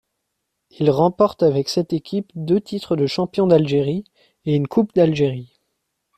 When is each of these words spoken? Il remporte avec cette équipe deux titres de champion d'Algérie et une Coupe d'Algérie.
Il 0.71 0.89
remporte 0.89 1.43
avec 1.43 1.69
cette 1.69 1.93
équipe 1.93 2.31
deux 2.33 2.59
titres 2.59 2.95
de 2.95 3.05
champion 3.05 3.45
d'Algérie 3.45 4.03
et 4.45 4.55
une 4.55 4.67
Coupe 4.67 4.95
d'Algérie. 4.95 5.59